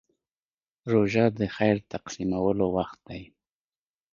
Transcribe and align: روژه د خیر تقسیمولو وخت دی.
روژه 0.91 1.25
د 1.39 1.41
خیر 1.55 1.77
تقسیمولو 1.93 2.65
وخت 2.77 2.99
دی. 3.09 3.21